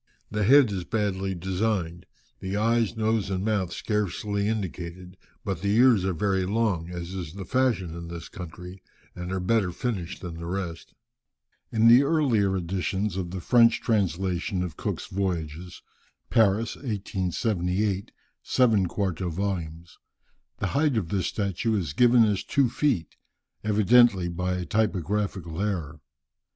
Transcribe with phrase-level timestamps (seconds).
[0.31, 2.07] The head is badly designed,
[2.39, 7.33] the eyes, nose, and mouth scarcely indicated, but the ears are very long, as is
[7.33, 8.81] the fashion in this country,
[9.15, 10.95] and are better finished than the rest."
[11.69, 15.83] [Footnote 1: In the earlier editions of the French translation of Cook's Voyages
[16.31, 18.09] (Paris, 1878,
[18.41, 19.99] seven 4to vols.),
[20.57, 23.17] the height of this statue is given as two feet,
[23.63, 25.99] evidently by a typographical error.